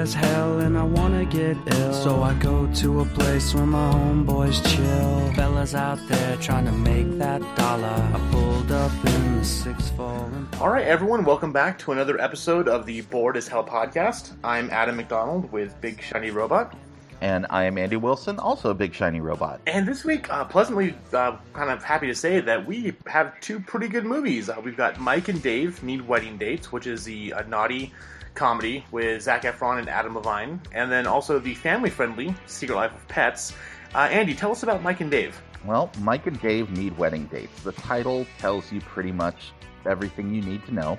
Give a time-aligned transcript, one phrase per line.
[0.00, 1.92] as hell and I wanna get ill.
[1.92, 5.32] So I go to a place where my homeboys chill.
[5.34, 7.86] Fellas out there trying to make that dollar.
[8.14, 10.48] I pulled up in the six falling.
[10.58, 14.32] All right, everyone, welcome back to another episode of the Bored as Hell podcast.
[14.42, 16.74] I'm Adam McDonald with Big Shiny Robot.
[17.20, 19.60] And I am Andy Wilson, also a big shiny robot.
[19.66, 23.60] And this week, uh, pleasantly uh, kind of happy to say that we have two
[23.60, 24.48] pretty good movies.
[24.48, 27.92] Uh, we've got Mike and Dave Need Wedding Dates, which is the uh, naughty
[28.34, 32.94] comedy with Zach Efron and Adam Levine, and then also the family friendly Secret Life
[32.94, 33.52] of Pets.
[33.94, 35.40] Uh, Andy, tell us about Mike and Dave.
[35.66, 37.62] Well, Mike and Dave need wedding dates.
[37.62, 39.52] The title tells you pretty much
[39.84, 40.98] everything you need to know.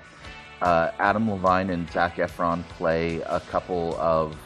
[0.61, 4.37] Uh, Adam Levine and Zach Efron play a couple of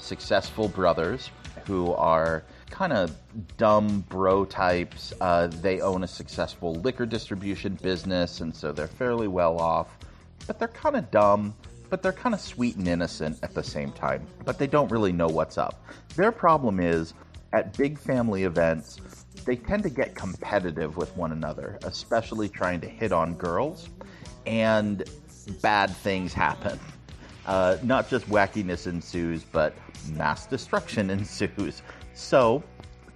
[0.00, 1.30] successful brothers
[1.66, 3.14] who are kind of
[3.56, 5.12] dumb bro types.
[5.20, 9.98] Uh, they own a successful liquor distribution business, and so they're fairly well off.
[10.46, 11.54] But they're kind of dumb,
[11.90, 14.26] but they're kind of sweet and innocent at the same time.
[14.44, 15.84] But they don't really know what's up.
[16.16, 17.14] Their problem is
[17.52, 19.00] at big family events,
[19.44, 23.88] they tend to get competitive with one another, especially trying to hit on girls,
[24.46, 25.04] and
[25.60, 26.78] bad things happen.
[27.46, 29.74] Uh, not just wackiness ensues, but
[30.12, 31.82] mass destruction ensues.
[32.14, 32.62] So,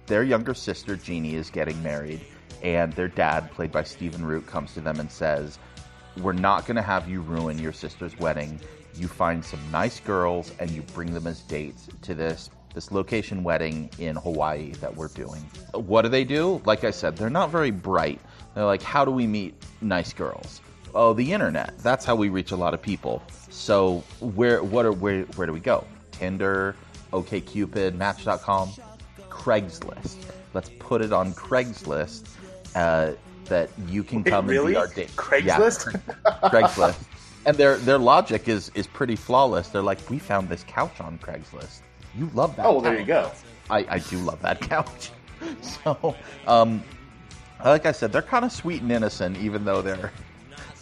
[0.07, 2.21] their younger sister, Jeannie, is getting married,
[2.63, 5.59] and their dad, played by Stephen Root, comes to them and says,
[6.17, 8.59] We're not going to have you ruin your sister's wedding.
[8.95, 13.41] You find some nice girls and you bring them as dates to this this location
[13.41, 15.41] wedding in Hawaii that we're doing.
[15.73, 16.61] What do they do?
[16.65, 18.19] Like I said, they're not very bright.
[18.53, 20.61] They're like, how do we meet nice girls?
[20.95, 21.77] Oh, the internet.
[21.79, 23.21] That's how we reach a lot of people.
[23.49, 25.85] So where what are where where do we go?
[26.11, 26.75] Tinder,
[27.11, 28.71] OkCupid, Match.com,
[29.29, 30.15] Craigslist.
[30.53, 32.29] Let's put it on Craigslist
[32.75, 33.11] uh,
[33.45, 34.73] that you can Wait, come really?
[34.73, 35.11] and be our date.
[35.17, 35.93] Craigslist?
[36.25, 37.03] Yeah, Craigslist.
[37.47, 39.67] And their their logic is is pretty flawless.
[39.67, 41.81] They're like, we found this couch on Craigslist.
[42.17, 42.65] You love that.
[42.65, 43.31] Oh, well, there you go.
[43.69, 45.11] I, I do love that couch.
[45.61, 46.15] So,
[46.47, 46.83] um,
[47.63, 50.11] like I said, they're kind of sweet and innocent, even though they're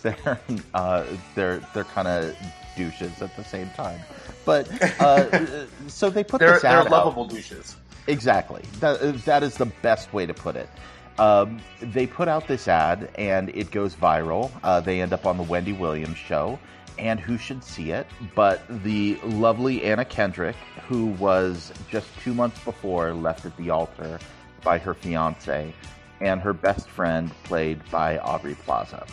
[0.03, 0.39] they're
[0.73, 1.05] uh,
[1.35, 2.35] they're they're kind of
[2.77, 3.99] douches at the same time.
[4.45, 4.69] But
[5.01, 6.91] uh, so they put They're, this they're ad out.
[6.91, 7.75] lovable douches.
[8.07, 8.61] Exactly.
[8.79, 10.69] That, that is the best way to put it.
[11.17, 14.51] Um, they put out this ad and it goes viral.
[14.63, 16.59] Uh, they end up on the Wendy Williams show.
[16.99, 20.55] And who should see it but the lovely Anna Kendrick,
[20.87, 24.19] who was just two months before left at the altar
[24.63, 25.73] by her fiance,
[26.21, 29.07] and her best friend, played by Aubrey Plaza.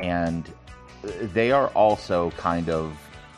[0.00, 0.52] And
[1.04, 2.96] they are also kind of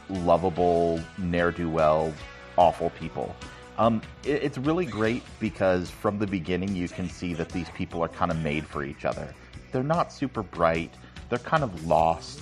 [0.09, 2.13] lovable, ne'er do well,
[2.57, 3.35] awful people.
[3.79, 8.03] Um, it, it's really great because from the beginning you can see that these people
[8.03, 9.35] are kind of made for each other.
[9.71, 10.93] They're not super bright,
[11.29, 12.41] they're kind of lost,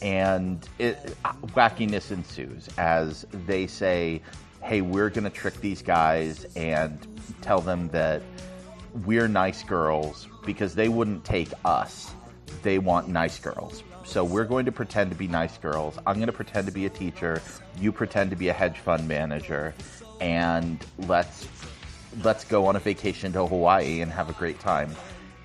[0.00, 1.16] and it,
[1.54, 4.22] wackiness ensues as they say,
[4.62, 6.98] Hey, we're going to trick these guys and
[7.40, 8.22] tell them that
[9.04, 12.12] we're nice girls because they wouldn't take us.
[12.62, 13.82] They want nice girls.
[14.04, 15.98] So we're going to pretend to be nice girls.
[16.06, 17.42] I'm going to pretend to be a teacher.
[17.78, 19.74] You pretend to be a hedge fund manager,
[20.20, 21.46] and let's
[22.24, 24.94] let's go on a vacation to Hawaii and have a great time.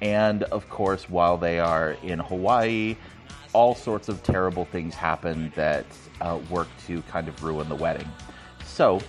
[0.02, 2.96] And of course, while they are in Hawaii,
[3.54, 5.86] all sorts of terrible things happen that
[6.22, 8.08] uh, work to kind of ruin the wedding.
[8.66, 9.02] So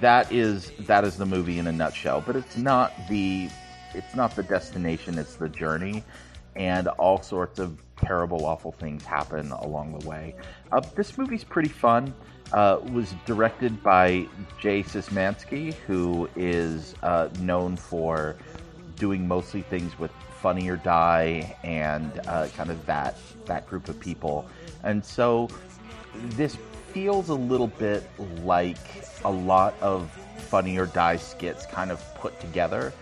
[0.00, 2.22] that is that is the movie in a nutshell.
[2.26, 3.48] But it's not the
[3.94, 6.02] it's not the destination; it's the journey,
[6.56, 10.34] and all sorts of terrible, awful things happen along the way.
[10.72, 12.14] Uh, this movie's pretty fun.
[12.52, 14.26] Uh, was directed by
[14.60, 18.36] Jay Sismansky, who is uh, known for
[18.96, 20.10] doing mostly things with
[20.40, 23.16] Funny or Die and uh, kind of that
[23.46, 24.46] that group of people.
[24.82, 25.48] And so
[26.12, 26.56] this
[26.92, 28.08] feels a little bit
[28.42, 28.76] like
[29.24, 32.92] a lot of Funny or Die skits kind of put together,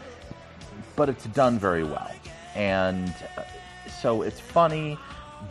[0.95, 2.11] but it's done very well.
[2.55, 3.43] And uh,
[4.01, 4.99] so it's funny,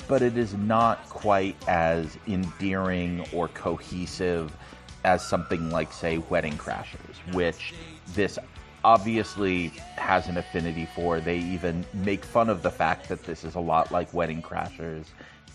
[0.08, 4.56] but it is not quite as endearing or cohesive
[5.04, 7.74] as something like, say, Wedding Crashers, which
[8.14, 8.38] this
[8.84, 9.68] obviously
[9.98, 11.20] has an affinity for.
[11.20, 15.06] They even make fun of the fact that this is a lot like Wedding Crashers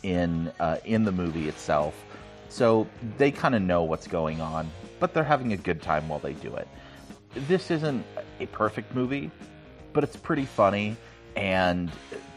[0.03, 1.95] in uh, in the movie itself.
[2.49, 2.87] So
[3.19, 4.71] they kind of know what's going on,
[5.01, 6.69] but they're having a good time while they do it.
[7.49, 8.05] This isn't
[8.41, 9.31] a perfect movie,
[9.93, 10.97] but it's pretty funny,
[11.37, 11.91] and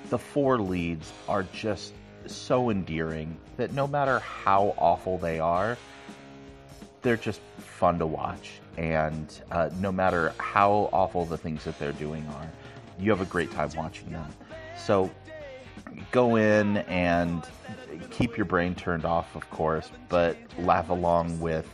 [0.10, 1.94] the four leads are just
[2.25, 5.78] so endearing that no matter how awful they are,
[7.01, 8.60] they're just fun to watch.
[8.78, 12.50] And uh, no matter how awful the things that they're doing are,
[13.00, 14.30] you have a great time watching them.
[14.78, 15.10] So
[16.12, 17.45] go in and
[18.12, 21.68] keep your brain turned off, of course, but laugh along with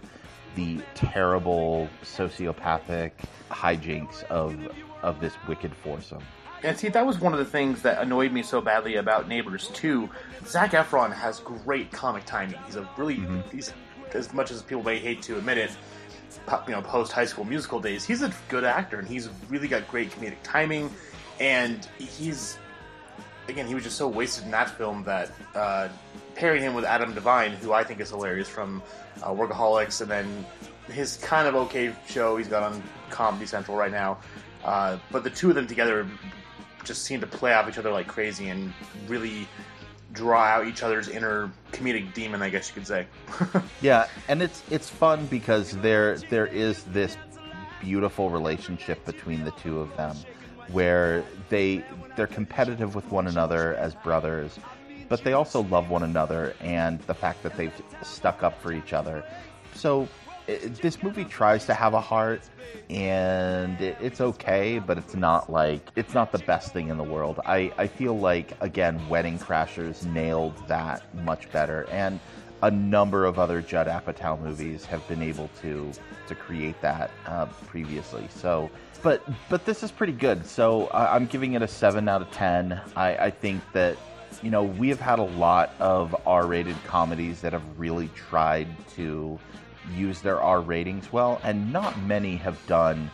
[0.56, 3.12] the terrible sociopathic
[3.50, 4.56] hijinks of
[5.02, 6.24] of this wicked foursome.
[6.66, 9.70] And see, that was one of the things that annoyed me so badly about Neighbors
[9.76, 10.10] 2.
[10.48, 12.60] Zac Efron has great comic timing.
[12.66, 13.42] He's a really, mm-hmm.
[13.56, 13.72] he's
[14.16, 15.72] as much as people may hate to admit it,
[16.68, 19.88] you know, post High School Musical days, he's a good actor and he's really got
[19.88, 20.90] great comedic timing.
[21.40, 22.58] And he's,
[23.48, 25.90] again, he was just so wasted in that film that uh,
[26.34, 28.82] pairing him with Adam Devine, who I think is hilarious from
[29.22, 30.46] uh, Workaholics, and then
[30.88, 32.82] his kind of okay show he's got on
[33.12, 34.18] Comedy Central right now.
[34.64, 36.08] Uh, but the two of them together
[36.86, 38.74] just seem to play off each other like crazy and
[39.08, 39.48] really
[40.14, 43.08] draw out each other's inner comedic demon, I guess you could say.
[43.82, 47.18] yeah, and it's it's fun because there there is this
[47.82, 50.16] beautiful relationship between the two of them
[50.72, 51.84] where they
[52.16, 54.58] they're competitive with one another as brothers,
[55.10, 58.94] but they also love one another and the fact that they've stuck up for each
[58.94, 59.24] other.
[59.76, 60.08] So
[60.48, 62.42] it, this movie tries to have a heart
[62.90, 67.04] and it, it's okay but it's not like it's not the best thing in the
[67.04, 67.40] world.
[67.46, 72.20] I i feel like again wedding crashers nailed that much better and
[72.62, 75.92] a number of other judd apatow movies have been able to
[76.28, 78.28] to create that uh, previously.
[78.30, 78.70] So
[79.02, 80.46] but but this is pretty good.
[80.46, 83.98] So i'm giving it a 7 out of 10 i i think that
[84.42, 89.40] you know we have had a lot of r-rated comedies that have really tried to
[89.94, 93.10] use their R ratings well, and not many have done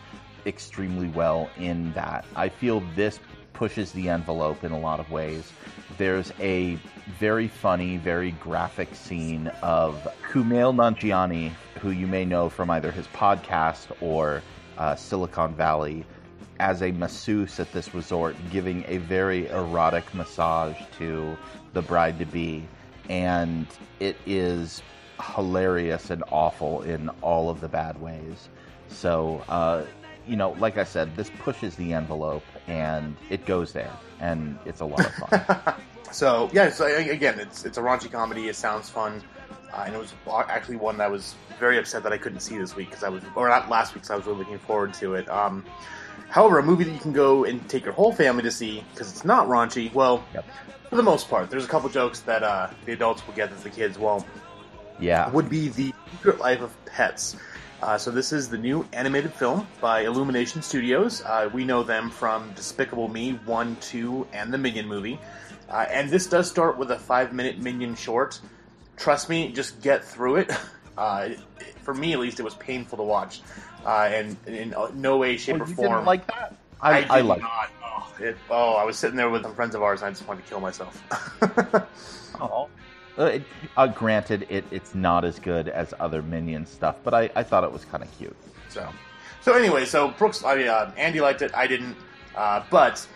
[0.46, 2.24] extremely well in that.
[2.34, 3.20] I feel this
[3.52, 5.52] pushes the envelope in a lot of ways.
[5.98, 6.78] There's a
[7.18, 13.06] very funny, very graphic scene of Kumail Nanjiani, who you may know from either his
[13.08, 14.42] podcast or
[14.78, 16.04] uh, Silicon Valley,
[16.60, 21.36] as a masseuse at this resort, giving a very erotic massage to
[21.72, 22.66] the bride to be.
[23.08, 23.66] And
[24.00, 24.82] it is
[25.22, 28.48] hilarious and awful in all of the bad ways.
[28.88, 29.84] So, uh,
[30.26, 34.80] you know, like I said, this pushes the envelope and it goes there, and it's
[34.80, 35.74] a lot of fun.
[36.12, 38.48] so, yeah, so again, it's it's a raunchy comedy.
[38.48, 39.22] It sounds fun,
[39.72, 42.58] uh, and it was actually one that I was very upset that I couldn't see
[42.58, 44.94] this week because I was, or not last week, because I was really looking forward
[44.94, 45.28] to it.
[45.28, 45.64] Um,
[46.28, 49.10] however, a movie that you can go and take your whole family to see because
[49.10, 49.92] it's not raunchy.
[49.92, 50.44] Well, yep.
[50.88, 53.62] for the most part, there's a couple jokes that uh, the adults will get that
[53.62, 54.24] the kids won't
[55.02, 57.36] yeah, would be the Secret Life of Pets.
[57.82, 61.20] Uh, so this is the new animated film by Illumination Studios.
[61.22, 65.18] Uh, we know them from Despicable Me 1, 2, and the Minion movie.
[65.68, 68.40] Uh, and this does start with a five-minute Minion short.
[68.96, 70.52] Trust me, just get through it.
[70.94, 71.30] Uh,
[71.84, 73.40] for me, at least, it was painful to watch,
[73.86, 76.04] uh, and in no way, shape, well, or form.
[76.04, 76.54] like that?
[76.82, 77.40] I, I, I like.
[77.40, 77.70] Not.
[77.82, 80.28] Oh, it, oh, I was sitting there with some friends of ours, and I just
[80.28, 81.02] wanted to kill myself.
[82.42, 82.68] oh.
[83.18, 83.42] Uh, it,
[83.76, 87.62] uh, granted, it, it's not as good as other Minion stuff, but I, I thought
[87.64, 88.36] it was kind of cute.
[88.70, 88.88] So,
[89.42, 91.96] so anyway, so Brooks, I mean, uh, Andy liked it, I didn't,
[92.34, 93.06] uh, but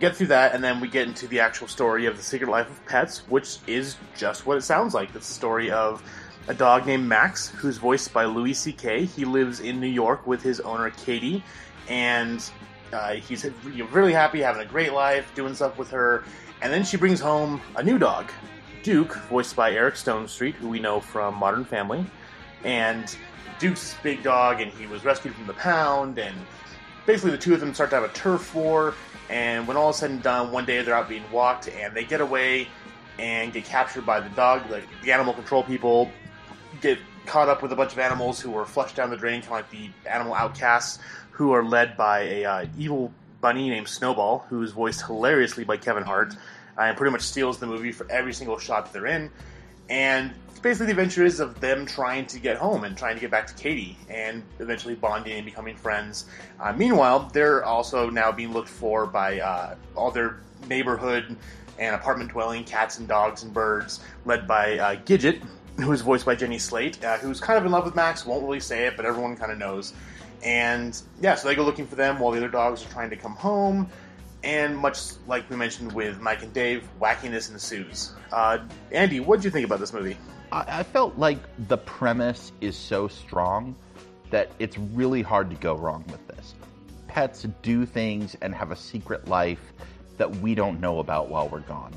[0.00, 2.70] get through that, and then we get into the actual story of the Secret Life
[2.70, 5.14] of Pets, which is just what it sounds like.
[5.14, 6.02] It's the story of
[6.48, 9.04] a dog named Max, who's voiced by Louis C.K.
[9.04, 11.44] He lives in New York with his owner Katie,
[11.88, 12.42] and
[12.94, 13.46] uh, he's
[13.92, 16.24] really happy, having a great life, doing stuff with her.
[16.62, 18.30] And then she brings home a new dog
[18.84, 22.04] Duke, voiced by Eric Stonestreet, who we know from Modern Family.
[22.64, 23.16] And
[23.58, 26.36] Duke's big dog, and he was rescued from the pound, and
[27.06, 28.92] basically the two of them start to have a turf war.
[29.30, 32.04] And when all is said and done, one day they're out being walked, and they
[32.04, 32.68] get away
[33.18, 34.70] and get captured by the dog.
[34.70, 36.10] Like the animal control people
[36.82, 39.46] get caught up with a bunch of animals who are flushed down the drain, kind
[39.46, 40.98] of like the animal outcasts,
[41.30, 43.10] who are led by a uh, evil
[43.40, 46.36] bunny named Snowball, who is voiced hilariously by Kevin Hart
[46.78, 49.30] and pretty much steals the movie for every single shot that they're in.
[49.88, 53.30] And basically, the adventure is of them trying to get home and trying to get
[53.30, 56.24] back to Katie, and eventually bonding and becoming friends.
[56.58, 61.36] Uh, meanwhile, they're also now being looked for by uh, all their neighborhood
[61.78, 65.42] and apartment dwelling cats and dogs and birds, led by uh, Gidget,
[65.76, 68.24] who is voiced by Jenny Slate, uh, who's kind of in love with Max.
[68.24, 69.92] Won't really say it, but everyone kind of knows.
[70.42, 73.16] And yeah, so they go looking for them while the other dogs are trying to
[73.16, 73.88] come home
[74.44, 78.12] and much like we mentioned with Mike and Dave, wackiness ensues.
[78.30, 78.58] Uh,
[78.92, 80.16] Andy, what did you think about this movie?
[80.52, 83.74] I, I felt like the premise is so strong
[84.30, 86.54] that it's really hard to go wrong with this.
[87.08, 89.72] Pets do things and have a secret life
[90.18, 91.94] that we don't know about while we're gone.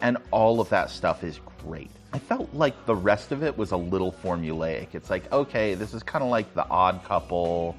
[0.00, 1.90] And all of that stuff is great.
[2.12, 4.94] I felt like the rest of it was a little formulaic.
[4.94, 7.76] It's like, okay, this is kind of like the odd couple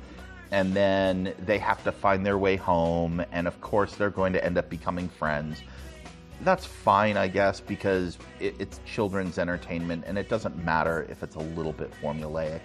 [0.52, 4.44] and then they have to find their way home, and of course, they're going to
[4.44, 5.62] end up becoming friends.
[6.42, 11.36] That's fine, I guess, because it, it's children's entertainment, and it doesn't matter if it's
[11.36, 12.62] a little bit formulaic.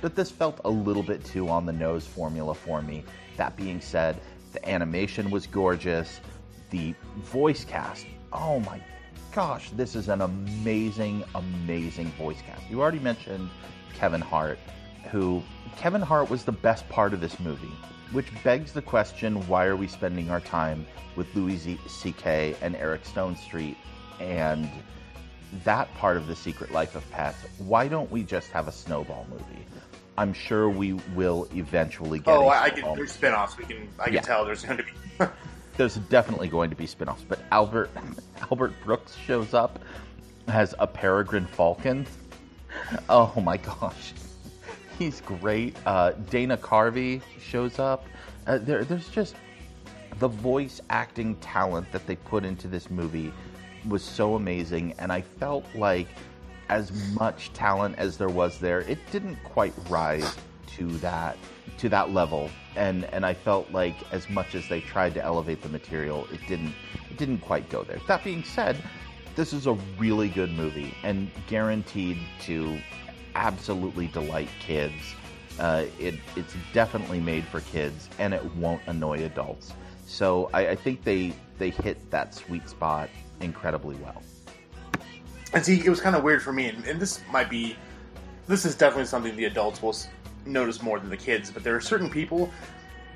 [0.00, 3.04] but this felt a little bit too on the nose formula for me.
[3.36, 4.20] That being said,
[4.52, 6.20] the animation was gorgeous.
[6.70, 8.80] The voice cast, oh my
[9.32, 12.68] gosh, this is an amazing, amazing voice cast.
[12.70, 13.50] You already mentioned
[13.94, 14.58] Kevin Hart,
[15.10, 15.42] who
[15.76, 17.72] Kevin Hart was the best part of this movie,
[18.12, 20.86] which begs the question why are we spending our time
[21.16, 22.56] with Louis C.K.
[22.62, 23.76] and Eric Stonestreet
[24.20, 24.68] and
[25.64, 27.38] that part of the secret life of pets?
[27.58, 29.64] Why don't we just have a snowball movie?
[30.16, 32.28] I'm sure we will eventually get.
[32.34, 32.94] Oh, I can.
[32.96, 33.56] There's spin-offs.
[33.56, 33.88] We can.
[34.00, 34.20] I can Yeah.
[34.22, 35.26] tell there's going to be.
[35.76, 37.88] there's definitely going to be spin-offs but albert
[38.50, 39.78] albert brooks shows up
[40.48, 42.04] as a peregrine falcon
[43.08, 44.12] oh my gosh
[44.98, 45.76] he's great.
[45.86, 48.04] Uh, dana carvey shows up.
[48.46, 49.36] Uh, there, there's just
[50.18, 53.32] the voice acting talent that they put into this movie
[53.88, 56.08] was so amazing and i felt like
[56.68, 60.36] as much talent as there was there it didn't quite rise
[60.66, 61.36] to that
[61.78, 62.50] to that level.
[62.76, 66.40] And and I felt like as much as they tried to elevate the material it
[66.46, 66.74] didn't
[67.10, 67.98] it didn't quite go there.
[68.06, 68.76] That being said
[69.34, 72.78] this is a really good movie and guaranteed to
[73.38, 75.14] absolutely delight kids
[75.60, 79.72] uh, it, it's definitely made for kids and it won't annoy adults
[80.06, 83.08] so I, I think they they hit that sweet spot
[83.40, 84.22] incredibly well
[85.52, 87.74] And see, it was kind of weird for me, and, and this might be,
[88.46, 89.96] this is definitely something the adults will
[90.44, 91.50] notice more than the kids.
[91.50, 92.50] But there are certain people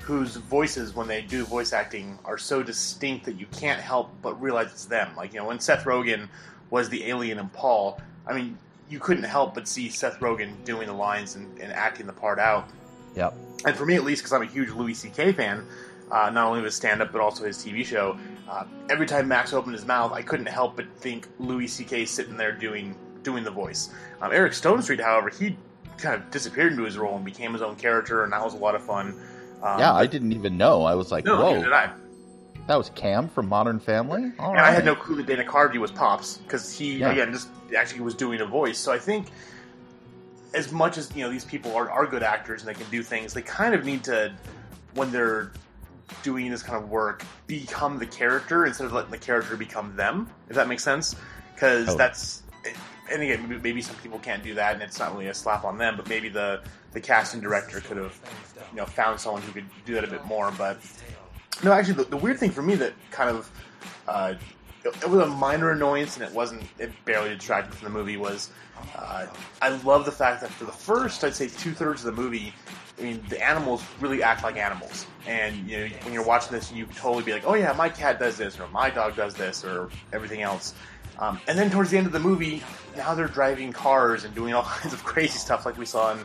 [0.01, 4.41] whose voices, when they do voice acting, are so distinct that you can't help but
[4.41, 5.15] realize it's them.
[5.15, 6.27] Like you know, when Seth Rogen
[6.71, 8.57] was the alien in Paul, I mean,
[8.89, 12.39] you couldn't help but see Seth Rogen doing the lines and, and acting the part
[12.39, 12.69] out.
[13.15, 13.33] yep
[13.65, 15.33] and for me at least, because I'm a huge Louis C.K.
[15.33, 15.65] fan,
[16.11, 18.17] uh, not only of his stand-up but also his TV show.
[18.49, 22.05] Uh, every time Max opened his mouth, I couldn't help but think Louis C.K.
[22.05, 23.89] sitting there doing doing the voice.
[24.21, 25.57] Um, Eric Stonestreet, however, he
[25.97, 28.57] kind of disappeared into his role and became his own character, and that was a
[28.57, 29.19] lot of fun.
[29.61, 31.93] Um, yeah I didn't even know I was like no, whoa neither did I.
[32.67, 35.77] that was Cam from Modern Family All And I had no clue that Dana Carvey
[35.77, 37.11] was Pops because he Yeah.
[37.11, 38.77] again just actually was doing a voice.
[38.77, 39.27] So I think
[40.53, 43.03] as much as you know these people are, are good actors and they can do
[43.03, 44.33] things, they kind of need to
[44.93, 45.51] when they're
[46.21, 50.29] doing this kind of work become the character instead of letting the character become them.
[50.49, 51.15] If that makes sense,
[51.53, 51.97] because Totally.
[51.97, 52.43] that's
[53.11, 55.65] and again maybe, maybe some people can't do that and it's not really a slap
[55.65, 58.17] on them, but maybe the the casting director could have
[58.71, 60.79] you know found someone who could do that a bit more, but.
[61.61, 63.51] No, actually, the, the weird thing for me that kind of
[64.07, 64.33] uh,
[64.83, 66.63] it, it was a minor annoyance, and it wasn't.
[66.77, 68.17] It barely detracted from the movie.
[68.17, 68.49] Was
[68.95, 69.27] uh,
[69.61, 72.53] I love the fact that for the first, I'd say two thirds of the movie,
[72.99, 76.71] I mean, the animals really act like animals, and you know, when you're watching this,
[76.71, 79.63] you totally be like, "Oh yeah, my cat does this, or my dog does this,
[79.63, 80.73] or everything else."
[81.19, 82.63] Um, and then towards the end of the movie,
[82.97, 86.19] now they're driving cars and doing all kinds of crazy stuff, like we saw in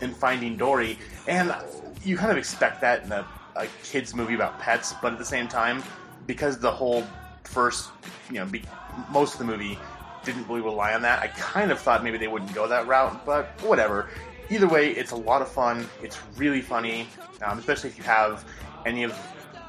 [0.00, 1.54] in Finding Dory, and
[2.02, 3.26] you kind of expect that in a,
[3.56, 5.82] a kids movie about pets, but at the same time,
[6.26, 7.04] because the whole
[7.44, 7.90] first,
[8.28, 8.62] you know, be,
[9.10, 9.78] most of the movie
[10.24, 13.24] didn't really rely on that, I kind of thought maybe they wouldn't go that route,
[13.24, 14.08] but whatever.
[14.50, 15.86] Either way, it's a lot of fun.
[16.02, 17.06] It's really funny,
[17.42, 18.44] um, especially if you have
[18.84, 19.16] any of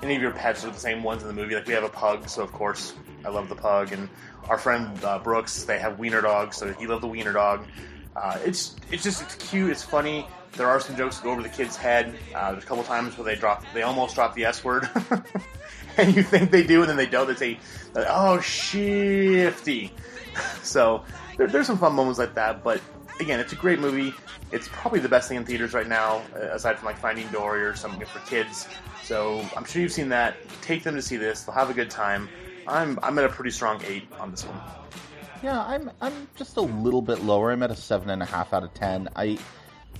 [0.01, 1.53] any of your pets are the same ones in the movie.
[1.53, 4.09] Like we have a pug, so of course I love the pug, and
[4.49, 7.65] our friend uh, Brooks, they have wiener dogs, so he loved the wiener dog.
[8.15, 10.27] Uh, it's it's just it's cute, it's funny.
[10.53, 12.13] There are some jokes that go over the kid's head.
[12.35, 14.89] Uh, there's a couple times where they drop, they almost drop the S word,
[15.97, 17.27] and you think they do, and then they don't.
[17.27, 17.59] They say,
[17.95, 19.93] "Oh, shifty."
[20.63, 21.03] So
[21.35, 22.79] there, there's some fun moments like that, but
[23.19, 24.13] again, it's a great movie.
[24.53, 27.63] It's probably the best thing in theaters right now, uh, aside from like Finding Dory
[27.63, 28.67] or something for kids.
[29.03, 30.37] So I'm sure you've seen that.
[30.61, 32.29] Take them to see this; they'll have a good time.
[32.67, 34.59] I'm I'm at a pretty strong eight on this one.
[35.43, 37.51] Yeah, I'm I'm just a little bit lower.
[37.51, 39.09] I'm at a seven and a half out of ten.
[39.15, 39.37] I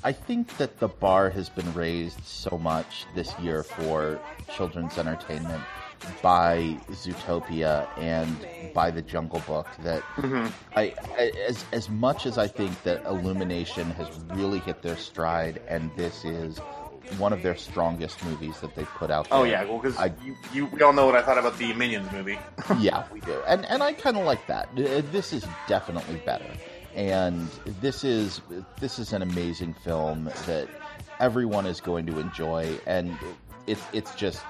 [0.04, 4.20] I think that the bar has been raised so much this year for
[4.56, 5.64] children's entertainment
[6.24, 8.36] by Zootopia and
[8.74, 10.48] by the Jungle Book that mm-hmm.
[10.76, 15.62] I, I as as much as I think that Illumination has really hit their stride
[15.68, 16.60] and this is
[17.18, 19.58] one of their strongest movies that they've put out oh, there.
[19.60, 22.12] Oh yeah, well because you, you we all know what I thought about the Minions
[22.12, 22.40] movie.
[22.80, 24.70] yeah, we do, and and I kind of like that.
[24.76, 26.50] This is definitely better,
[26.96, 27.48] and
[27.82, 28.42] this is
[28.80, 30.68] this is an amazing film that
[31.20, 33.18] everyone is going to enjoy, and
[33.68, 34.44] it's it's just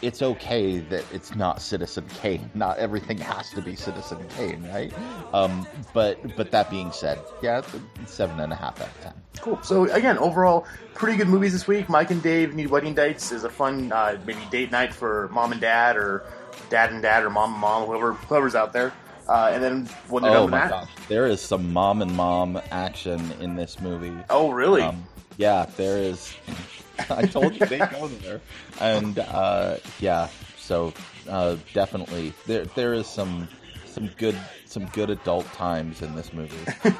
[0.00, 2.50] it's okay that it's not Citizen Kane.
[2.54, 4.92] Not everything has to be Citizen Kane, right?
[5.32, 7.62] Um, but but that being said, yeah,
[8.06, 9.12] seven and a half out of ten.
[9.40, 9.62] Cool.
[9.62, 11.88] So again, overall, pretty good movies this week.
[11.88, 15.52] Mike and Dave Need Wedding Dates is a fun uh, maybe date night for mom
[15.52, 16.24] and dad, or
[16.70, 18.92] dad and dad, or mom and mom, whoever whoever's out there.
[19.28, 22.14] Uh, and then when they're Oh with my that, gosh, there is some mom and
[22.16, 24.12] mom action in this movie.
[24.30, 24.82] oh really?
[24.82, 25.04] Um,
[25.38, 26.34] yeah, there is.
[27.10, 28.40] I told you they go there,
[28.80, 30.92] and uh, yeah, so
[31.28, 33.48] uh, definitely there there is some
[33.86, 34.36] some good
[34.66, 36.56] some good adult times in this movie.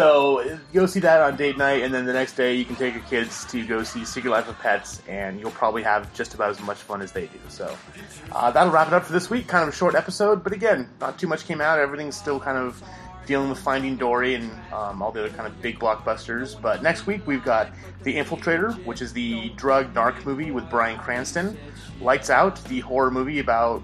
[0.00, 2.94] So go see that on date night, and then the next day you can take
[2.94, 6.48] your kids to go see Secret Life of Pets, and you'll probably have just about
[6.48, 7.38] as much fun as they do.
[7.50, 7.76] So
[8.32, 9.46] uh, that'll wrap it up for this week.
[9.46, 11.78] Kind of a short episode, but again, not too much came out.
[11.78, 12.82] Everything's still kind of
[13.26, 16.58] dealing with Finding Dory and um, all the other kind of big blockbusters.
[16.58, 17.68] But next week we've got
[18.02, 21.58] The Infiltrator, which is the drug narc movie with Bryan Cranston.
[22.00, 23.82] Lights Out, the horror movie about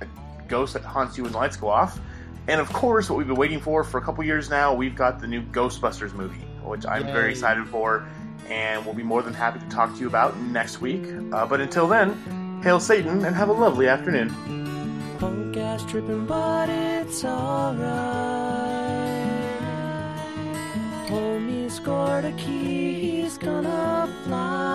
[0.00, 0.06] a
[0.48, 2.00] ghost that haunts you when lights go off.
[2.48, 5.20] And of course, what we've been waiting for for a couple years now, we've got
[5.20, 7.12] the new Ghostbusters movie, which I'm Yay.
[7.12, 8.08] very excited for,
[8.48, 11.04] and we'll be more than happy to talk to you about next week.
[11.30, 14.30] Uh, but until then, hail Satan and have a lovely afternoon.
[15.18, 17.84] Punk ass tripping, but it's alright.
[21.06, 24.68] Homie scored a key, he's gonna fly.